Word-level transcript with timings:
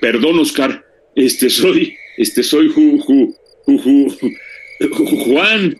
Perdón, 0.00 0.38
Oscar. 0.38 0.84
Este 1.14 1.48
soy, 1.50 1.96
este 2.18 2.42
soy 2.42 2.68
Ju, 2.68 2.98
Ju- 2.98 3.34
Ju- 3.66 4.18
Ju- 4.18 4.38
Ju- 4.80 5.24
Juan. 5.24 5.76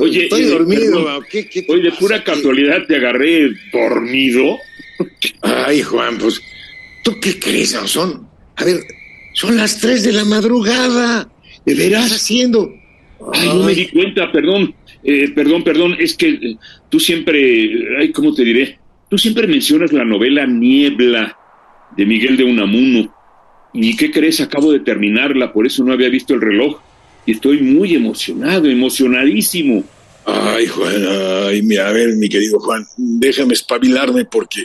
Oye, 0.00 0.24
estoy 0.24 0.42
eh, 0.42 0.46
dormido. 0.46 1.22
¿Qué, 1.30 1.46
qué 1.48 1.64
Hoy 1.68 1.82
de 1.82 1.92
pura 1.92 2.22
casualidad 2.24 2.86
te 2.86 2.96
agarré 2.96 3.50
dormido. 3.72 4.58
Ay, 5.42 5.82
Juan, 5.82 6.18
pues, 6.18 6.40
¿tú 7.02 7.18
qué 7.20 7.38
crees? 7.38 7.70
Son, 7.86 8.28
a 8.56 8.64
ver, 8.64 8.80
son 9.34 9.56
las 9.56 9.78
tres 9.80 10.04
de 10.04 10.12
la 10.12 10.24
madrugada. 10.24 11.30
¿De 11.64 11.74
veras 11.74 12.12
haciendo? 12.12 12.72
Ay, 13.32 13.48
no 13.48 13.64
me 13.64 13.74
di 13.74 13.86
cuenta, 13.88 14.30
perdón. 14.32 14.74
Eh, 15.04 15.28
perdón, 15.34 15.62
perdón. 15.64 15.96
Es 15.98 16.14
que 16.14 16.28
eh, 16.28 16.56
tú 16.88 16.98
siempre, 17.00 17.70
ay, 17.98 18.10
¿cómo 18.12 18.34
te 18.34 18.44
diré? 18.44 18.78
Tú 19.10 19.18
siempre 19.18 19.48
mencionas 19.48 19.92
la 19.92 20.04
novela 20.04 20.46
Niebla 20.46 21.36
de 21.96 22.06
Miguel 22.06 22.36
de 22.36 22.44
Unamuno. 22.44 23.12
¿Y 23.74 23.96
qué 23.96 24.12
crees? 24.12 24.40
Acabo 24.40 24.70
de 24.70 24.80
terminarla, 24.80 25.52
por 25.52 25.66
eso 25.66 25.82
no 25.84 25.92
había 25.92 26.08
visto 26.08 26.32
el 26.32 26.40
reloj. 26.40 26.80
Y 27.26 27.32
estoy 27.32 27.60
muy 27.60 27.96
emocionado, 27.96 28.68
emocionadísimo. 28.68 29.82
Ay, 30.24 30.68
Juan, 30.68 31.04
ay, 31.48 31.60
mira, 31.62 31.88
a 31.88 31.92
ver, 31.92 32.14
mi 32.16 32.28
querido 32.28 32.60
Juan, 32.60 32.86
déjame 32.96 33.54
espabilarme 33.54 34.26
porque 34.26 34.64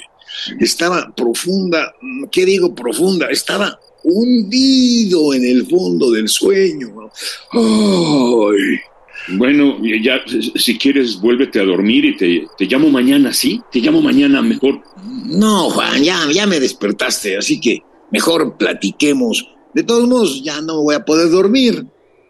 estaba 0.60 1.12
profunda, 1.16 1.96
¿qué 2.32 2.46
digo 2.46 2.76
profunda? 2.76 3.28
Estaba 3.32 3.80
hundido 4.04 5.34
en 5.34 5.44
el 5.44 5.66
fondo 5.66 6.12
del 6.12 6.30
sueño. 6.30 7.10
Ay, 7.52 8.80
Bueno, 9.30 9.78
ya, 9.84 10.22
si 10.56 10.78
quieres, 10.78 11.20
vuélvete 11.20 11.60
a 11.60 11.64
dormir 11.64 12.06
y 12.06 12.16
te, 12.18 12.46
te 12.58 12.66
llamo 12.66 12.90
mañana, 12.90 13.34
¿sí? 13.34 13.62
Te 13.72 13.80
llamo 13.80 14.02
mañana 14.02 14.42
mejor. 14.42 14.82
no, 15.26 15.70
Juan, 15.72 16.04
ya, 16.04 16.20
ya 16.32 16.46
me 16.46 16.60
despertaste, 16.60 17.38
así 17.38 17.60
que 17.60 17.82
mejor 18.12 18.58
platiquemos. 18.58 19.50
De 19.74 19.84
todos 19.84 20.08
modos, 20.08 20.44
ya 20.44 20.62
no 20.62 20.82
voy 20.84 20.96
a 20.96 21.04
poder 21.04 21.30
dormir. 21.30 21.86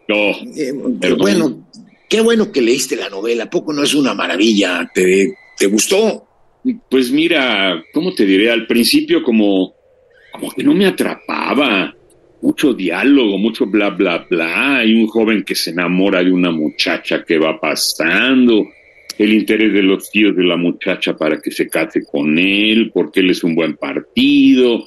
No, 0.08 0.30
Eh, 0.56 0.72
bueno, 1.18 1.68
qué 2.08 2.20
bueno 2.20 2.50
que 2.50 2.62
leíste 2.62 2.96
la 2.96 3.08
novela, 3.10 3.44
¿a 3.44 3.50
poco 3.50 3.72
no 3.72 3.82
es 3.82 3.94
una 3.94 4.14
maravilla? 4.14 4.90
¿Te, 4.94 5.34
te 5.58 5.66
gustó? 5.66 6.22
pues 6.90 7.12
mira, 7.12 7.80
¿cómo 7.92 8.12
te 8.12 8.24
diré? 8.24 8.50
Al 8.50 8.66
principio 8.66 9.22
como, 9.22 9.74
como 10.32 10.50
que 10.50 10.64
no 10.64 10.74
me 10.74 10.86
atrapaba. 10.86 11.94
Mucho 12.46 12.72
diálogo, 12.74 13.38
mucho 13.38 13.66
bla, 13.66 13.90
bla, 13.90 14.24
bla. 14.30 14.76
Hay 14.78 14.94
un 14.94 15.08
joven 15.08 15.42
que 15.42 15.56
se 15.56 15.70
enamora 15.70 16.22
de 16.22 16.30
una 16.30 16.52
muchacha 16.52 17.24
que 17.24 17.38
va 17.38 17.58
pasando. 17.60 18.64
El 19.18 19.32
interés 19.32 19.72
de 19.72 19.82
los 19.82 20.08
tíos 20.12 20.36
de 20.36 20.44
la 20.44 20.56
muchacha 20.56 21.16
para 21.16 21.40
que 21.40 21.50
se 21.50 21.66
case 21.68 22.04
con 22.04 22.38
él, 22.38 22.92
porque 22.94 23.18
él 23.18 23.30
es 23.30 23.42
un 23.42 23.56
buen 23.56 23.74
partido. 23.76 24.84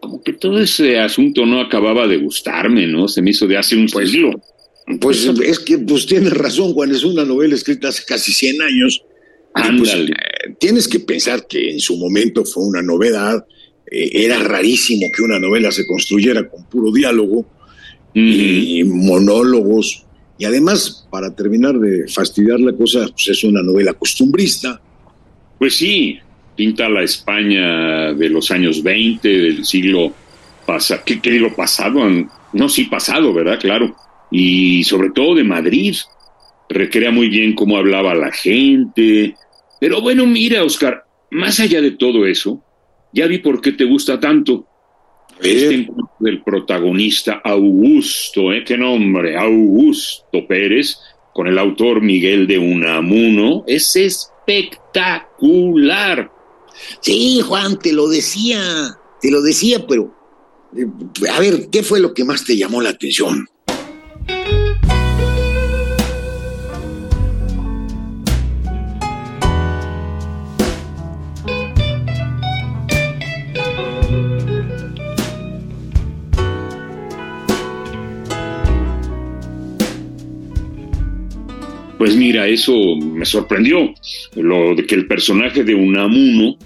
Como 0.00 0.20
que 0.20 0.32
todo 0.32 0.58
ese 0.58 0.98
asunto 0.98 1.46
no 1.46 1.60
acababa 1.60 2.08
de 2.08 2.16
gustarme, 2.16 2.88
¿no? 2.88 3.06
Se 3.06 3.22
me 3.22 3.30
hizo 3.30 3.46
de 3.46 3.56
hace 3.56 3.76
un 3.76 3.86
Pues, 3.86 4.10
siglo. 4.10 4.32
Pues 5.00 5.24
es 5.44 5.60
que 5.60 5.78
pues 5.78 6.06
tienes 6.06 6.32
razón, 6.32 6.72
Juan, 6.72 6.90
es 6.90 7.04
una 7.04 7.24
novela 7.24 7.54
escrita 7.54 7.86
hace 7.88 8.02
casi 8.04 8.32
100 8.32 8.62
años. 8.62 9.02
Pues, 9.54 9.94
Ándale. 9.94 10.10
eh, 10.10 10.54
tienes 10.58 10.88
que 10.88 10.98
pensar 10.98 11.46
que 11.46 11.70
en 11.70 11.78
su 11.78 11.96
momento 11.98 12.44
fue 12.44 12.64
una 12.64 12.82
novedad. 12.82 13.46
Eh, 13.90 14.10
era 14.12 14.38
rarísimo 14.38 15.06
que 15.14 15.22
una 15.22 15.38
novela 15.38 15.70
se 15.70 15.86
construyera 15.86 16.48
con 16.48 16.64
puro 16.64 16.92
diálogo 16.92 17.46
y 18.14 18.82
monólogos. 18.84 20.04
Y 20.38 20.46
además, 20.46 21.06
para 21.10 21.34
terminar 21.34 21.78
de 21.78 22.08
fastidiar 22.08 22.60
la 22.60 22.72
cosa, 22.72 23.06
pues 23.10 23.28
es 23.28 23.44
una 23.44 23.62
novela 23.62 23.92
costumbrista. 23.92 24.80
Pues 25.58 25.76
sí, 25.76 26.18
pinta 26.56 26.88
la 26.88 27.02
España 27.02 28.14
de 28.14 28.28
los 28.30 28.50
años 28.50 28.82
20, 28.82 29.28
del 29.28 29.64
siglo 29.66 30.12
pasado, 30.66 31.02
¿qué, 31.04 31.20
qué 31.20 31.30
digo 31.30 31.54
pasado? 31.54 32.00
No, 32.52 32.68
sí, 32.68 32.84
pasado, 32.84 33.34
¿verdad? 33.34 33.60
Claro. 33.60 33.94
Y 34.30 34.82
sobre 34.84 35.10
todo 35.10 35.34
de 35.34 35.44
Madrid. 35.44 35.94
Recrea 36.68 37.12
muy 37.12 37.28
bien 37.28 37.54
cómo 37.54 37.76
hablaba 37.76 38.14
la 38.14 38.32
gente. 38.32 39.36
Pero 39.78 40.00
bueno, 40.00 40.26
mira, 40.26 40.64
Oscar, 40.64 41.04
más 41.30 41.60
allá 41.60 41.80
de 41.80 41.92
todo 41.92 42.26
eso, 42.26 42.62
ya 43.16 43.26
vi 43.26 43.38
por 43.38 43.62
qué 43.62 43.72
te 43.72 43.84
gusta 43.84 44.20
tanto. 44.20 44.68
Este 45.40 45.74
encuentro 45.74 46.14
del 46.20 46.42
protagonista 46.42 47.40
Augusto, 47.42 48.52
¿eh? 48.52 48.62
¿Qué 48.64 48.76
nombre? 48.76 49.38
Augusto 49.38 50.46
Pérez, 50.46 50.98
con 51.32 51.46
el 51.46 51.58
autor 51.58 52.02
Miguel 52.02 52.46
de 52.46 52.58
Unamuno, 52.58 53.64
es 53.66 53.96
espectacular. 53.96 56.30
Sí, 57.00 57.40
Juan, 57.40 57.78
te 57.78 57.94
lo 57.94 58.08
decía, 58.08 58.60
te 59.20 59.30
lo 59.30 59.40
decía, 59.40 59.86
pero 59.86 60.14
eh, 60.76 60.84
a 61.30 61.40
ver, 61.40 61.70
¿qué 61.70 61.82
fue 61.82 62.00
lo 62.00 62.12
que 62.12 62.24
más 62.24 62.44
te 62.44 62.54
llamó 62.56 62.82
la 62.82 62.90
atención? 62.90 63.48
Pues 81.98 82.14
mira, 82.14 82.46
eso 82.46 82.74
me 82.96 83.24
sorprendió, 83.24 83.94
lo 84.34 84.74
de 84.74 84.86
que 84.86 84.94
el 84.94 85.06
personaje 85.06 85.64
de 85.64 85.74
Unamuno 85.74 86.58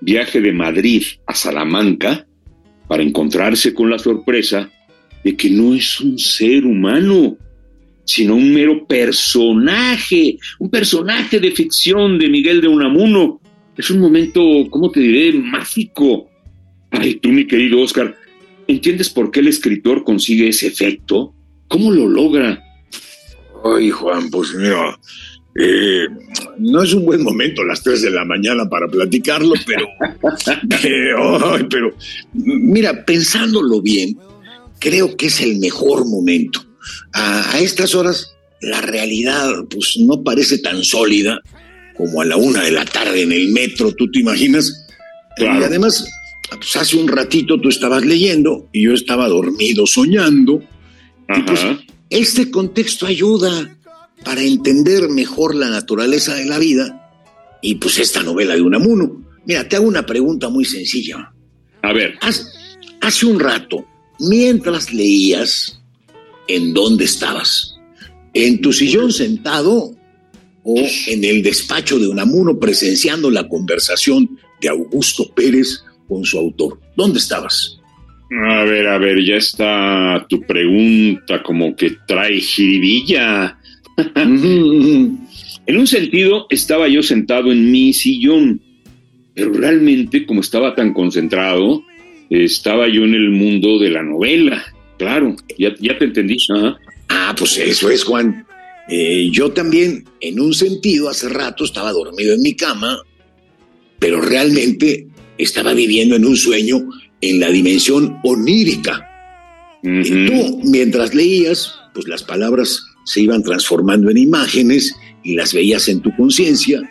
viaje 0.00 0.40
de 0.40 0.52
Madrid 0.52 1.02
a 1.26 1.34
Salamanca 1.34 2.26
para 2.88 3.02
encontrarse 3.02 3.74
con 3.74 3.90
la 3.90 3.98
sorpresa 3.98 4.70
de 5.22 5.36
que 5.36 5.50
no 5.50 5.74
es 5.74 6.00
un 6.00 6.18
ser 6.18 6.64
humano, 6.64 7.36
sino 8.04 8.34
un 8.34 8.52
mero 8.52 8.86
personaje, 8.86 10.38
un 10.58 10.70
personaje 10.70 11.38
de 11.38 11.52
ficción 11.52 12.18
de 12.18 12.28
Miguel 12.28 12.60
de 12.60 12.68
Unamuno. 12.68 13.40
Es 13.76 13.90
un 13.90 14.00
momento, 14.00 14.40
¿cómo 14.70 14.90
te 14.90 15.00
diré?, 15.00 15.38
mágico. 15.38 16.28
Ay, 16.90 17.16
tú, 17.16 17.28
mi 17.28 17.46
querido 17.46 17.80
Oscar, 17.80 18.16
¿entiendes 18.66 19.10
por 19.10 19.30
qué 19.30 19.40
el 19.40 19.48
escritor 19.48 20.02
consigue 20.02 20.48
ese 20.48 20.66
efecto? 20.66 21.34
¿Cómo 21.68 21.92
lo 21.92 22.08
logra? 22.08 22.60
Ay, 23.64 23.90
Juan, 23.90 24.30
pues 24.30 24.54
mira, 24.54 24.98
eh, 25.54 26.06
no 26.58 26.82
es 26.82 26.94
un 26.94 27.04
buen 27.04 27.22
momento 27.22 27.64
las 27.64 27.82
3 27.82 28.02
de 28.02 28.10
la 28.10 28.24
mañana 28.24 28.68
para 28.68 28.88
platicarlo, 28.88 29.54
pero, 29.66 29.86
pero, 31.70 31.94
mira, 32.32 33.04
pensándolo 33.04 33.82
bien, 33.82 34.16
creo 34.78 35.16
que 35.16 35.26
es 35.26 35.40
el 35.40 35.58
mejor 35.58 36.06
momento. 36.06 36.64
A, 37.12 37.54
a 37.54 37.58
estas 37.60 37.94
horas, 37.94 38.36
la 38.60 38.80
realidad, 38.80 39.50
pues 39.68 39.96
no 39.98 40.22
parece 40.22 40.58
tan 40.58 40.82
sólida 40.84 41.40
como 41.96 42.22
a 42.22 42.24
la 42.24 42.36
una 42.36 42.62
de 42.62 42.70
la 42.70 42.84
tarde 42.84 43.22
en 43.22 43.32
el 43.32 43.48
metro, 43.48 43.92
¿tú 43.92 44.10
te 44.10 44.20
imaginas? 44.20 44.86
Claro. 45.36 45.60
Y 45.60 45.64
además, 45.64 46.06
pues 46.50 46.76
hace 46.76 46.96
un 46.96 47.08
ratito 47.08 47.60
tú 47.60 47.68
estabas 47.68 48.04
leyendo 48.04 48.68
y 48.72 48.84
yo 48.84 48.94
estaba 48.94 49.28
dormido 49.28 49.86
soñando. 49.86 50.62
Y 51.28 51.42
pues, 51.42 51.62
Ajá. 51.62 51.78
Este 52.10 52.50
contexto 52.50 53.06
ayuda 53.06 53.78
para 54.24 54.42
entender 54.42 55.08
mejor 55.08 55.54
la 55.54 55.70
naturaleza 55.70 56.34
de 56.34 56.44
la 56.44 56.58
vida 56.58 57.10
y 57.62 57.76
pues 57.76 57.98
esta 57.98 58.22
novela 58.22 58.54
de 58.54 58.62
Unamuno. 58.62 59.24
Mira, 59.46 59.68
te 59.68 59.76
hago 59.76 59.86
una 59.86 60.04
pregunta 60.04 60.48
muy 60.48 60.64
sencilla. 60.64 61.32
A 61.82 61.92
ver, 61.92 62.18
Haz- 62.20 62.46
hace 63.00 63.26
un 63.26 63.40
rato, 63.40 63.84
mientras 64.18 64.92
leías, 64.92 65.80
¿en 66.48 66.74
dónde 66.74 67.04
estabas? 67.06 67.76
¿En 68.34 68.60
tu 68.60 68.72
sillón 68.72 69.12
sentado 69.12 69.96
o 70.62 70.76
en 71.06 71.24
el 71.24 71.42
despacho 71.42 71.98
de 71.98 72.06
Unamuno 72.08 72.58
presenciando 72.58 73.30
la 73.30 73.48
conversación 73.48 74.38
de 74.60 74.68
Augusto 74.68 75.32
Pérez 75.34 75.82
con 76.06 76.24
su 76.24 76.38
autor? 76.38 76.78
¿Dónde 76.96 77.18
estabas? 77.18 77.78
A 78.30 78.64
ver, 78.64 78.86
a 78.86 78.98
ver, 78.98 79.24
ya 79.24 79.36
está 79.36 80.24
tu 80.28 80.42
pregunta 80.42 81.42
como 81.42 81.74
que 81.74 81.96
trae 82.06 82.40
jiribilla. 82.40 83.58
En 84.16 85.76
un 85.76 85.86
sentido, 85.86 86.46
estaba 86.48 86.88
yo 86.88 87.02
sentado 87.02 87.50
en 87.52 87.70
mi 87.70 87.92
sillón, 87.92 88.60
pero 89.34 89.52
realmente, 89.52 90.26
como 90.26 90.40
estaba 90.40 90.74
tan 90.74 90.92
concentrado, 90.92 91.82
estaba 92.28 92.88
yo 92.88 93.04
en 93.04 93.14
el 93.14 93.30
mundo 93.30 93.78
de 93.78 93.90
la 93.90 94.02
novela. 94.02 94.64
Claro, 94.98 95.36
ya, 95.58 95.74
ya 95.80 95.98
te 95.98 96.04
entendí. 96.04 96.36
Ah, 97.08 97.34
pues 97.36 97.58
eso 97.58 97.90
es, 97.90 98.04
Juan. 98.04 98.46
Eh, 98.88 99.28
yo 99.30 99.50
también, 99.50 100.04
en 100.20 100.40
un 100.40 100.54
sentido, 100.54 101.08
hace 101.08 101.28
rato 101.28 101.64
estaba 101.64 101.92
dormido 101.92 102.34
en 102.34 102.42
mi 102.42 102.54
cama, 102.54 102.98
pero 103.98 104.20
realmente 104.20 105.06
estaba 105.38 105.74
viviendo 105.74 106.16
en 106.16 106.24
un 106.24 106.36
sueño 106.36 106.78
en 107.20 107.40
la 107.40 107.50
dimensión 107.50 108.18
onírica. 108.24 109.06
Y 109.82 110.26
tú, 110.26 110.60
mientras 110.64 111.14
leías, 111.14 111.72
pues 111.94 112.06
las 112.06 112.22
palabras 112.22 112.82
se 113.04 113.22
iban 113.22 113.42
transformando 113.42 114.10
en 114.10 114.18
imágenes 114.18 114.94
y 115.22 115.34
las 115.34 115.54
veías 115.54 115.88
en 115.88 116.00
tu 116.00 116.14
conciencia. 116.16 116.82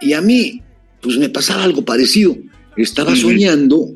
Y 0.00 0.14
a 0.14 0.20
mí, 0.20 0.62
pues 1.00 1.18
me 1.18 1.28
pasaba 1.28 1.64
algo 1.64 1.84
parecido. 1.84 2.36
Estaba 2.76 3.14
soñando 3.14 3.88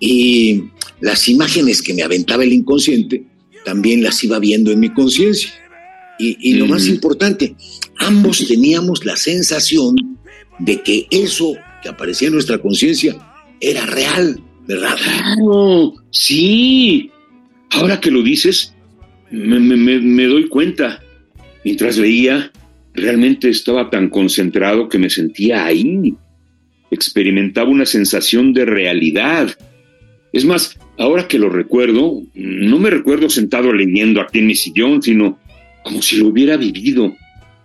y 0.00 0.64
las 1.00 1.28
imágenes 1.28 1.82
que 1.82 1.94
me 1.94 2.02
aventaba 2.02 2.44
el 2.44 2.52
inconsciente 2.52 3.24
también 3.64 4.02
las 4.02 4.22
iba 4.22 4.38
viendo 4.38 4.70
en 4.70 4.80
mi 4.80 4.90
conciencia. 4.90 5.50
Y, 6.18 6.54
lo 6.54 6.66
más 6.66 6.86
importante, 6.86 7.54
ambos 7.98 8.46
teníamos 8.48 9.04
la 9.04 9.16
sensación 9.16 10.18
de 10.58 10.82
que 10.82 11.06
eso 11.10 11.52
que 11.82 11.90
aparecía 11.90 12.28
en 12.28 12.34
nuestra 12.34 12.58
conciencia 12.58 13.14
era 13.60 13.84
real, 13.84 14.42
¿verdad? 14.66 14.96
Claro, 14.96 15.94
sí. 16.10 17.10
Ahora 17.70 18.00
que 18.00 18.10
lo 18.10 18.22
dices, 18.22 18.74
me, 19.30 19.58
me 19.60 20.24
doy 20.24 20.48
cuenta. 20.48 21.02
Mientras 21.64 21.98
leía, 21.98 22.52
realmente 22.94 23.48
estaba 23.48 23.90
tan 23.90 24.08
concentrado 24.08 24.88
que 24.88 24.98
me 24.98 25.10
sentía 25.10 25.64
ahí. 25.64 26.14
Experimentaba 26.90 27.68
una 27.68 27.86
sensación 27.86 28.52
de 28.52 28.64
realidad. 28.64 29.50
Es 30.32 30.44
más, 30.44 30.78
ahora 30.98 31.28
que 31.28 31.38
lo 31.38 31.48
recuerdo, 31.48 32.22
no 32.34 32.78
me 32.78 32.90
recuerdo 32.90 33.28
sentado 33.30 33.72
leyendo 33.72 34.20
aquí 34.20 34.38
en 34.38 34.46
mi 34.46 34.54
sillón, 34.54 35.02
sino 35.02 35.38
como 35.82 36.02
si 36.02 36.18
lo 36.18 36.28
hubiera 36.28 36.56
vivido, 36.56 37.16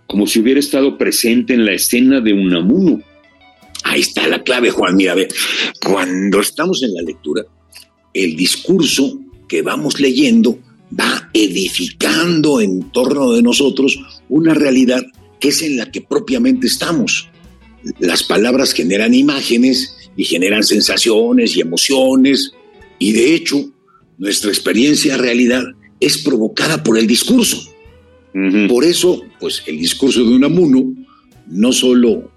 como 0.06 0.26
si 0.26 0.40
hubiera 0.40 0.60
estado 0.60 0.98
presente 0.98 1.54
en 1.54 1.64
la 1.64 1.72
escena 1.72 2.20
de 2.20 2.32
Unamuno. 2.32 3.02
Ahí 3.84 4.00
está 4.00 4.26
la 4.26 4.42
clave, 4.42 4.70
Juan. 4.70 4.96
Mira, 4.96 5.14
ve, 5.14 5.28
cuando 5.84 6.40
estamos 6.40 6.82
en 6.82 6.94
la 6.94 7.02
lectura, 7.02 7.44
el 8.14 8.36
discurso 8.36 9.18
que 9.48 9.62
vamos 9.62 10.00
leyendo 10.00 10.58
va 10.98 11.30
edificando 11.32 12.60
en 12.60 12.90
torno 12.90 13.32
de 13.32 13.42
nosotros 13.42 13.98
una 14.28 14.54
realidad 14.54 15.02
que 15.40 15.48
es 15.48 15.62
en 15.62 15.76
la 15.76 15.90
que 15.90 16.02
propiamente 16.02 16.66
estamos. 16.66 17.28
Las 17.98 18.22
palabras 18.22 18.72
generan 18.72 19.14
imágenes 19.14 19.96
y 20.16 20.24
generan 20.24 20.62
sensaciones 20.62 21.56
y 21.56 21.60
emociones 21.60 22.52
y 22.98 23.12
de 23.12 23.34
hecho 23.34 23.72
nuestra 24.18 24.50
experiencia 24.50 25.16
realidad 25.16 25.64
es 25.98 26.18
provocada 26.18 26.82
por 26.82 26.98
el 26.98 27.06
discurso. 27.06 27.68
Por 28.68 28.84
eso, 28.84 29.22
pues 29.40 29.62
el 29.66 29.78
discurso 29.78 30.24
de 30.24 30.34
Unamuno, 30.34 30.94
no 31.48 31.72
solo 31.72 32.30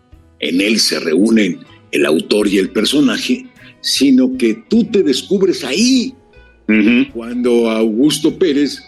en 0.50 0.62
él 0.62 0.80
se 0.80 1.00
reúnen 1.00 1.59
el 1.92 2.06
autor 2.06 2.47
y 2.47 2.57
el 2.57 2.69
personaje, 2.69 3.45
sino 3.81 4.38
que 4.38 4.63
tú 4.69 4.86
te 4.86 5.03
descubres 5.03 5.63
ahí. 5.63 6.13
Cuando 7.13 7.69
Augusto 7.69 8.38
Pérez, 8.39 8.81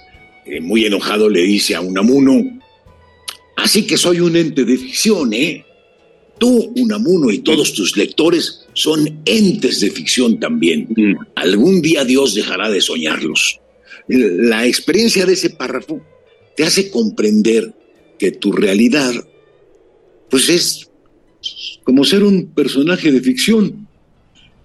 eh, 0.46 0.60
muy 0.60 0.86
enojado, 0.86 1.30
le 1.30 1.44
dice 1.44 1.76
a 1.76 1.82
Unamuno, 1.82 2.60
así 3.56 3.86
que 3.86 3.98
soy 3.98 4.20
un 4.20 4.36
ente 4.36 4.66
de 4.66 4.78
ficción, 4.78 5.32
¿eh? 5.34 5.64
Tú, 6.40 6.74
Unamuno, 6.76 7.32
y 7.32 7.40
todos 7.40 7.74
tus 7.74 7.96
lectores 7.96 8.68
son 8.74 9.22
entes 9.26 9.80
de 9.80 9.92
ficción 9.92 10.40
también. 10.40 10.88
Algún 11.36 11.82
día 11.82 12.04
Dios 12.04 12.34
dejará 12.36 12.70
de 12.70 12.82
soñarlos. 12.82 13.60
La 14.08 14.66
experiencia 14.66 15.26
de 15.26 15.34
ese 15.34 15.50
párrafo 15.52 16.02
te 16.56 16.64
hace 16.64 16.90
comprender 16.90 17.74
que 18.18 18.32
tu 18.32 18.52
realidad, 18.52 19.14
pues 20.30 20.50
es 20.50 20.87
como 21.84 22.04
ser 22.04 22.24
un 22.24 22.48
personaje 22.48 23.12
de 23.12 23.22
ficción. 23.22 23.88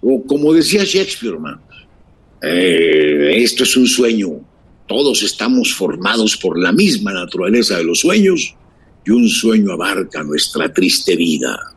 O 0.01 0.23
como 0.23 0.53
decía 0.53 0.83
Shakespeare, 0.83 1.37
eh, 2.41 3.33
esto 3.37 3.63
es 3.63 3.77
un 3.77 3.87
sueño. 3.87 4.41
Todos 4.87 5.23
estamos 5.23 5.73
formados 5.73 6.35
por 6.35 6.59
la 6.59 6.71
misma 6.71 7.13
naturaleza 7.13 7.77
de 7.77 7.85
los 7.85 8.01
sueños 8.01 8.55
y 9.05 9.11
un 9.11 9.29
sueño 9.29 9.71
abarca 9.71 10.23
nuestra 10.23 10.71
triste 10.73 11.15
vida. 11.15 11.72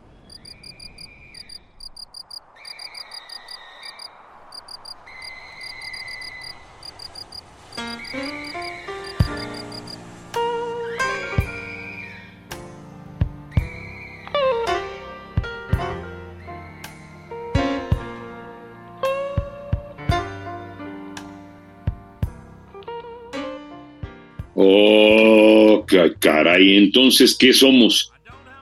Caray, 26.19 26.77
entonces, 26.77 27.35
¿qué 27.35 27.53
somos? 27.53 28.11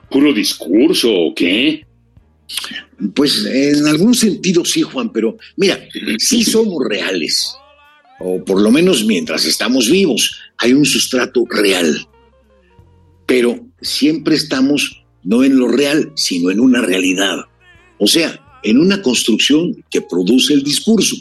¿Puro 0.09 0.33
discurso 0.33 1.11
o 1.13 1.35
qué? 1.35 1.85
Pues 3.13 3.45
en 3.45 3.87
algún 3.87 4.13
sentido 4.13 4.63
sí, 4.63 4.81
Juan, 4.81 5.11
pero 5.11 5.37
mira, 5.57 5.79
sí 6.19 6.43
somos 6.43 6.83
reales. 6.87 7.55
O 8.19 8.43
por 8.43 8.61
lo 8.61 8.71
menos 8.71 9.03
mientras 9.03 9.45
estamos 9.45 9.89
vivos, 9.89 10.39
hay 10.57 10.73
un 10.73 10.85
sustrato 10.85 11.45
real. 11.49 12.07
Pero 13.25 13.59
siempre 13.81 14.35
estamos 14.35 15.03
no 15.23 15.43
en 15.43 15.57
lo 15.57 15.67
real, 15.67 16.11
sino 16.15 16.51
en 16.51 16.59
una 16.59 16.81
realidad. 16.81 17.37
O 17.97 18.07
sea, 18.07 18.39
en 18.63 18.79
una 18.79 19.01
construcción 19.01 19.83
que 19.89 20.01
produce 20.01 20.53
el 20.53 20.63
discurso. 20.63 21.15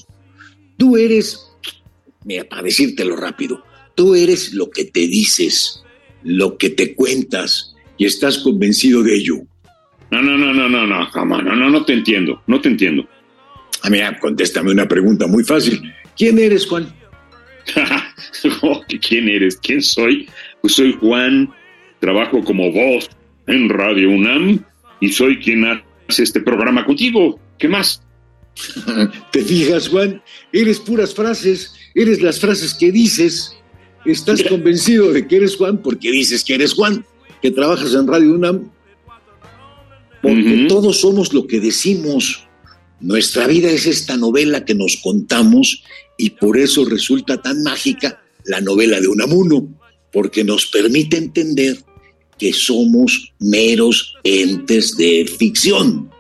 Tú 0.77 0.97
eres, 0.97 1.41
mira, 2.25 2.45
para 2.45 2.63
decírtelo 2.63 3.17
rápido, 3.17 3.63
Tú 3.95 4.15
eres 4.15 4.53
lo 4.53 4.71
que 4.71 4.85
te 4.85 5.07
dices, 5.07 5.83
lo 6.25 6.59
que 6.59 6.71
te 6.71 6.95
cuentas 6.95 7.75
y 7.97 8.07
estás 8.07 8.39
convencido 8.39 9.03
de 9.03 9.15
ello. 9.15 9.37
No, 10.11 10.23
no, 10.23 10.37
no, 10.37 10.53
no, 10.53 10.69
no, 10.69 10.87
no, 10.87 11.07
jamás, 11.07 11.45
no, 11.45 11.55
no, 11.55 11.71
no 11.71 11.85
te 11.85 11.93
entiendo, 11.93 12.43
no 12.47 12.61
te 12.61 12.69
entiendo. 12.69 13.07
Ah, 13.83 13.91
mira, 13.91 14.19
contéstame 14.19 14.71
una 14.71 14.89
pregunta 14.89 15.27
muy 15.27 15.45
fácil. 15.45 15.93
¿Quién 16.17 16.39
eres, 16.39 16.67
Juan? 16.67 16.93
Oh, 18.61 18.83
¿Quién 19.01 19.29
eres? 19.29 19.57
¿Quién 19.57 19.81
soy? 19.81 20.29
Pues 20.61 20.75
soy 20.75 20.93
Juan, 21.01 21.51
trabajo 21.99 22.45
como 22.45 22.71
voz 22.71 23.09
en 23.47 23.71
Radio 23.71 24.11
UNAM 24.11 24.63
y 25.01 25.09
soy 25.09 25.39
quien 25.39 25.65
hace 25.65 26.23
este 26.23 26.41
programa 26.41 26.85
contigo. 26.85 27.41
¿Qué 27.59 27.69
más? 27.69 28.03
¿Te 29.33 29.43
fijas, 29.43 29.89
Juan? 29.89 30.23
Eres 30.53 30.79
puras 30.79 31.15
frases, 31.15 31.75
eres 31.95 32.21
las 32.23 32.39
frases 32.39 32.75
que 32.75 32.93
dices. 32.93 33.57
Estás 34.05 34.43
convencido 34.43 35.13
de 35.13 35.27
que 35.27 35.37
eres 35.37 35.57
Juan 35.57 35.79
porque 35.79 36.11
dices 36.11 36.45
que 36.45 36.55
eres 36.55 36.75
Juan, 36.75 37.05
que 37.41 37.51
trabajas 37.51 37.95
en 37.95 38.07
Radio 38.07 38.35
UNAM. 38.35 38.71
Porque 40.23 40.67
todos 40.69 41.01
somos 41.01 41.33
lo 41.33 41.47
que 41.47 41.61
decimos. 41.61 42.47
Nuestra 43.01 43.47
vida 43.47 43.71
es 43.71 43.87
esta 43.87 44.17
novela 44.17 44.65
que 44.65 44.75
nos 44.75 44.97
contamos 44.97 45.83
y 46.17 46.31
por 46.31 46.59
eso 46.59 46.85
resulta 46.85 47.41
tan 47.41 47.63
mágica 47.63 48.23
la 48.45 48.61
novela 48.61 49.01
de 49.01 49.09
Unamuno, 49.09 49.69
porque 50.13 50.45
nos 50.45 50.67
permite 50.67 51.17
entender 51.17 51.79
que 52.39 52.53
somos 52.53 53.33
meros 53.39 54.15
entes 54.23 54.97
de 54.97 55.27
ficción. 55.39 56.11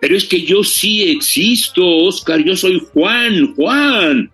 Pero 0.00 0.16
es 0.16 0.24
que 0.24 0.42
yo 0.42 0.62
sí 0.62 1.04
existo, 1.04 1.82
Oscar, 1.82 2.44
yo 2.44 2.56
soy 2.56 2.82
Juan, 2.92 3.54
Juan. 3.54 4.30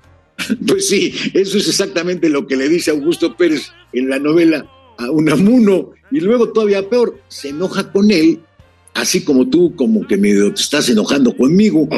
Pues 0.67 0.89
sí, 0.89 1.15
eso 1.35 1.59
es 1.59 1.69
exactamente 1.69 2.29
lo 2.29 2.47
que 2.47 2.57
le 2.57 2.69
dice 2.69 2.91
Augusto 2.91 3.37
Pérez 3.37 3.73
en 3.93 4.09
la 4.09 4.19
novela 4.19 4.67
a 4.99 5.11
Unamuno. 5.11 5.93
Y 6.11 6.21
luego 6.21 6.51
todavía 6.51 6.89
peor, 6.89 7.21
se 7.29 7.51
enoja 7.51 7.91
con 7.93 8.11
él, 8.11 8.41
así 8.95 9.23
como 9.23 9.49
tú, 9.49 9.75
como 9.77 10.07
que 10.07 10.17
medio 10.17 10.53
te 10.53 10.63
estás 10.63 10.89
enojando 10.89 11.37
conmigo. 11.37 11.89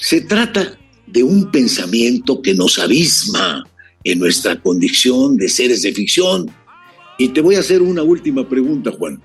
Se 0.00 0.20
trata 0.20 0.78
de 1.06 1.22
un 1.22 1.50
pensamiento 1.50 2.40
que 2.42 2.54
nos 2.54 2.78
abisma 2.78 3.64
en 4.04 4.18
nuestra 4.18 4.60
condición 4.60 5.36
de 5.36 5.48
seres 5.48 5.82
de 5.82 5.92
ficción. 5.92 6.50
Y 7.18 7.28
te 7.28 7.40
voy 7.40 7.56
a 7.56 7.60
hacer 7.60 7.82
una 7.82 8.02
última 8.02 8.48
pregunta, 8.48 8.92
Juan. 8.92 9.20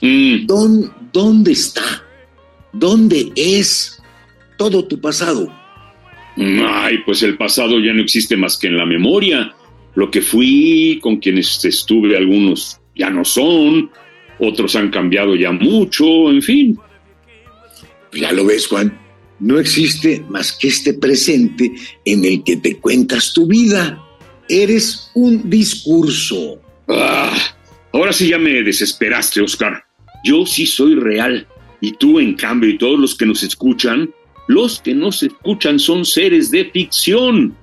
Mm. 0.00 0.46
¿Dónde 1.12 1.52
está? 1.52 1.82
¿Dónde 2.72 3.32
es 3.36 3.98
todo 4.58 4.84
tu 4.84 5.00
pasado? 5.00 5.61
Ay, 6.36 6.98
pues 7.04 7.22
el 7.22 7.36
pasado 7.36 7.78
ya 7.78 7.92
no 7.92 8.02
existe 8.02 8.36
más 8.36 8.56
que 8.56 8.68
en 8.68 8.78
la 8.78 8.86
memoria. 8.86 9.54
Lo 9.94 10.10
que 10.10 10.22
fui, 10.22 10.98
con 11.02 11.16
quienes 11.18 11.64
estuve, 11.64 12.16
algunos 12.16 12.80
ya 12.94 13.10
no 13.10 13.24
son, 13.24 13.90
otros 14.38 14.76
han 14.76 14.90
cambiado 14.90 15.34
ya 15.36 15.52
mucho, 15.52 16.30
en 16.30 16.42
fin. 16.42 16.78
Ya 18.12 18.32
lo 18.32 18.44
ves, 18.44 18.66
Juan. 18.66 18.98
No 19.40 19.58
existe 19.58 20.24
más 20.28 20.52
que 20.52 20.68
este 20.68 20.94
presente 20.94 21.72
en 22.04 22.24
el 22.24 22.44
que 22.44 22.56
te 22.56 22.76
cuentas 22.76 23.32
tu 23.32 23.46
vida. 23.46 24.00
Eres 24.48 25.10
un 25.14 25.48
discurso. 25.50 26.60
Ah, 26.88 27.36
ahora 27.92 28.12
sí 28.12 28.28
ya 28.28 28.38
me 28.38 28.62
desesperaste, 28.62 29.40
Oscar. 29.40 29.84
Yo 30.24 30.46
sí 30.46 30.66
soy 30.66 30.94
real. 30.94 31.46
Y 31.80 31.92
tú, 31.92 32.20
en 32.20 32.34
cambio, 32.34 32.70
y 32.70 32.78
todos 32.78 32.98
los 32.98 33.16
que 33.16 33.26
nos 33.26 33.42
escuchan, 33.42 34.10
los 34.48 34.80
que 34.80 34.94
nos 34.94 35.22
escuchan 35.22 35.78
son 35.78 36.04
seres 36.04 36.50
de 36.50 36.70
ficción. 36.70 37.56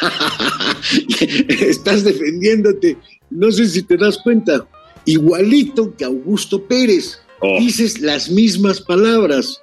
Estás 1.48 2.04
defendiéndote. 2.04 2.96
No 3.30 3.50
sé 3.50 3.66
si 3.68 3.82
te 3.82 3.96
das 3.96 4.18
cuenta. 4.18 4.66
Igualito 5.04 5.94
que 5.96 6.04
Augusto 6.04 6.62
Pérez. 6.62 7.20
Oh. 7.40 7.58
Dices 7.58 8.00
las 8.00 8.30
mismas 8.30 8.80
palabras. 8.80 9.62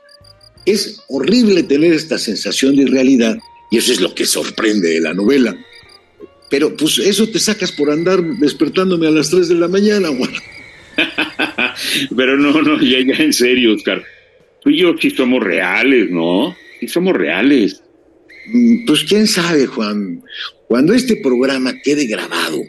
Es 0.65 1.01
horrible 1.10 1.63
tener 1.63 1.93
esta 1.93 2.17
sensación 2.17 2.75
de 2.75 2.84
irrealidad 2.84 3.38
y 3.70 3.77
eso 3.77 3.91
es 3.91 4.00
lo 4.00 4.13
que 4.13 4.25
sorprende 4.25 4.89
de 4.89 5.01
la 5.01 5.13
novela. 5.13 5.58
Pero 6.50 6.77
pues 6.77 7.00
eso 7.00 7.27
te 7.27 7.39
sacas 7.39 7.72
por 7.72 7.89
andar 7.89 8.24
despertándome 8.39 9.08
a 9.08 9.12
las 9.12 9.32
3 9.32 9.50
de 9.50 9.55
la 9.55 9.67
mañana, 9.67 10.10
Pero 12.15 12.38
no, 12.38 12.62
no, 12.62 12.79
ya, 12.79 13.00
ya 13.00 13.24
en 13.24 13.34
serio, 13.34 13.74
Oscar. 13.74 14.03
Tú 14.63 14.70
y 14.70 14.79
yo 14.79 14.96
sí 15.00 15.10
somos 15.10 15.43
reales, 15.43 16.10
¿no? 16.10 16.55
Sí 16.79 16.88
somos 16.88 17.13
reales. 17.13 17.82
Mm, 18.48 18.86
pues 18.86 19.03
quién 19.03 19.27
sabe, 19.27 19.65
Juan. 19.67 20.24
Cuando 20.67 20.93
este 20.93 21.17
programa 21.17 21.74
quede 21.84 22.05
grabado 22.05 22.62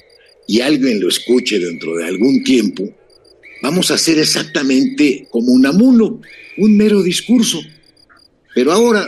y 0.46 0.60
alguien 0.60 1.00
lo 1.00 1.08
escuche 1.08 1.58
dentro 1.58 1.96
de 1.96 2.06
algún 2.06 2.42
tiempo, 2.42 2.92
vamos 3.62 3.90
a 3.90 3.94
hacer 3.94 4.18
exactamente 4.18 5.26
como 5.30 5.52
un 5.52 5.66
amuno, 5.66 6.20
un 6.58 6.76
mero 6.76 7.02
discurso. 7.02 7.60
Pero 8.54 8.72
ahora, 8.72 9.06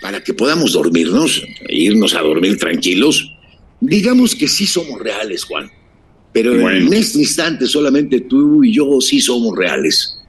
para 0.00 0.22
que 0.22 0.34
podamos 0.34 0.72
dormirnos, 0.72 1.42
e 1.68 1.76
irnos 1.76 2.14
a 2.14 2.20
dormir 2.20 2.58
tranquilos, 2.58 3.32
digamos 3.80 4.34
que 4.34 4.48
sí 4.48 4.66
somos 4.66 5.00
reales, 5.00 5.44
Juan. 5.44 5.70
Pero 6.32 6.70
en 6.70 6.92
este 6.92 7.18
instante 7.18 7.66
solamente 7.66 8.20
tú 8.20 8.64
y 8.64 8.72
yo 8.72 9.00
sí 9.00 9.20
somos 9.20 9.56
reales. 9.56 10.21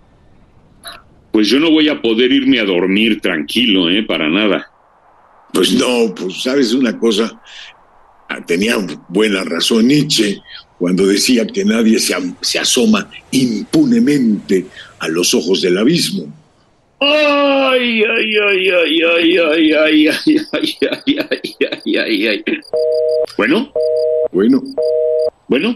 Pues 1.34 1.48
yo 1.48 1.60
no 1.60 1.72
voy 1.72 1.90
a 1.90 2.00
poder 2.00 2.32
irme 2.32 2.60
a 2.60 2.64
dormir 2.64 3.20
tranquilo, 3.20 3.90
¿eh? 3.90 4.04
Para 4.04 4.30
nada. 4.30 4.70
Pues 5.52 5.74
no, 5.74 6.14
pues 6.16 6.44
sabes 6.44 6.74
una 6.74 6.98
cosa, 7.00 7.42
ah, 8.30 8.46
tenía 8.46 8.76
buena 9.10 9.44
razón 9.44 9.88
Nietzsche 9.88 10.40
cuando 10.78 11.08
decía 11.08 11.48
que 11.48 11.66
nadie 11.66 11.98
se, 11.98 12.16
se 12.42 12.60
asoma 12.60 13.10
impunemente 13.32 14.68
a 15.00 15.08
los 15.08 15.34
ojos 15.34 15.64
del 15.64 15.80
abismo. 15.80 16.32
Ay, 17.00 18.04
ay, 18.04 18.38
ay, 18.38 18.70
ay, 18.70 19.02
ay, 19.02 19.38
ay, 19.38 19.76
ay, 19.76 20.08
ay, 20.08 20.38
ay, 20.52 21.18
ay, 21.32 21.56
ay, 21.72 21.98
ay, 21.98 22.28
ay. 22.28 22.44
Bueno. 23.38 23.74
Bueno. 24.32 24.62
Bueno. 25.48 25.76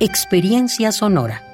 Experiencia 0.00 0.90
Sonora. 0.90 1.53